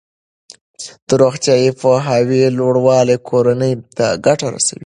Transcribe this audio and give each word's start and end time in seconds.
د 1.07 1.09
روغتیايي 1.21 1.71
پوهاوي 1.81 2.41
لوړوالی 2.57 3.17
کورنۍ 3.29 3.73
ته 3.97 4.05
ګټه 4.25 4.47
رسوي. 4.53 4.79